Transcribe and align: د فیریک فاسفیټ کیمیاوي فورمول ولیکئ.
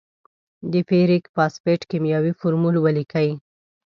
د 0.71 0.73
فیریک 0.87 1.25
فاسفیټ 1.35 1.81
کیمیاوي 1.91 2.33
فورمول 2.39 2.75
ولیکئ. 2.79 3.29